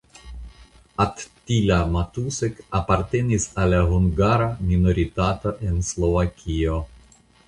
[1.03, 6.79] Attila Matusek apartenis al la hungara minoritato en Slovakio.